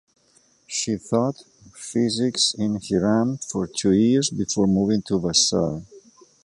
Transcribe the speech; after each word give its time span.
She 0.65 0.97
taught 0.97 1.43
physics 1.75 2.55
at 2.57 2.83
Hiram 2.89 3.37
for 3.37 3.67
two 3.67 3.91
years 3.91 4.31
before 4.31 4.65
moving 4.65 5.03
to 5.03 5.19
Vassar. 5.19 5.83